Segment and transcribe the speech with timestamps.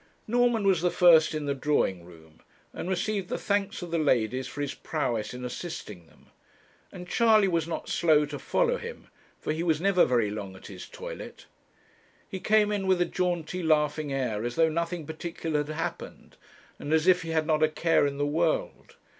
[0.25, 2.41] Norman was the first in the drawing room,
[2.73, 6.25] and received the thanks of the ladies for his prowess in assisting them;
[6.91, 9.09] and Charley was not slow to follow him,
[9.39, 11.45] for he was never very long at his toilet.
[12.27, 16.35] He came in with a jaunty laughing air, as though nothing particular had happened,
[16.79, 18.95] and as if he had not a care in the world.